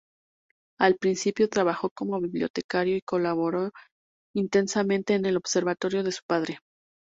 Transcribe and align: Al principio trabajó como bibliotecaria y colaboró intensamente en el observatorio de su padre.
Al 0.79 0.95
principio 0.95 1.47
trabajó 1.47 1.91
como 1.91 2.19
bibliotecaria 2.19 2.95
y 2.97 3.01
colaboró 3.03 3.69
intensamente 4.35 5.13
en 5.13 5.27
el 5.27 5.37
observatorio 5.37 6.01
de 6.01 6.11
su 6.11 6.21
padre. 6.27 6.57